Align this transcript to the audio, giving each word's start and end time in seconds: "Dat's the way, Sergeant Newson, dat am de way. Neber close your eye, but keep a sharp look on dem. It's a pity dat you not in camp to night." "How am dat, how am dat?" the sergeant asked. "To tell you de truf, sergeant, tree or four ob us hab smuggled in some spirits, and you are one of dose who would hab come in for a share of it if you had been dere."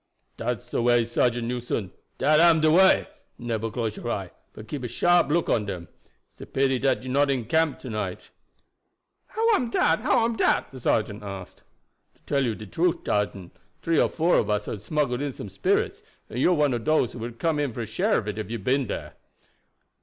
"Dat's 0.35 0.71
the 0.71 0.81
way, 0.81 1.05
Sergeant 1.05 1.47
Newson, 1.47 1.91
dat 2.17 2.39
am 2.39 2.59
de 2.59 2.71
way. 2.71 3.07
Neber 3.37 3.69
close 3.69 3.95
your 3.97 4.09
eye, 4.09 4.31
but 4.51 4.67
keep 4.67 4.83
a 4.83 4.87
sharp 4.87 5.29
look 5.29 5.47
on 5.47 5.67
dem. 5.67 5.89
It's 6.31 6.41
a 6.41 6.47
pity 6.47 6.79
dat 6.79 7.03
you 7.03 7.09
not 7.09 7.29
in 7.29 7.45
camp 7.45 7.77
to 7.81 7.89
night." 7.91 8.31
"How 9.27 9.47
am 9.51 9.69
dat, 9.69 9.99
how 9.99 10.25
am 10.25 10.35
dat?" 10.35 10.71
the 10.71 10.79
sergeant 10.79 11.21
asked. 11.21 11.61
"To 12.15 12.21
tell 12.23 12.43
you 12.43 12.55
de 12.55 12.65
truf, 12.65 12.95
sergeant, 13.05 13.55
tree 13.83 13.99
or 13.99 14.09
four 14.09 14.37
ob 14.37 14.49
us 14.49 14.65
hab 14.65 14.79
smuggled 14.81 15.21
in 15.21 15.33
some 15.33 15.49
spirits, 15.49 16.01
and 16.31 16.39
you 16.39 16.49
are 16.49 16.55
one 16.55 16.73
of 16.73 16.83
dose 16.83 17.11
who 17.11 17.19
would 17.19 17.33
hab 17.33 17.39
come 17.39 17.59
in 17.59 17.71
for 17.71 17.81
a 17.81 17.85
share 17.85 18.17
of 18.17 18.27
it 18.27 18.39
if 18.39 18.49
you 18.49 18.57
had 18.57 18.63
been 18.65 18.87
dere." 18.87 19.13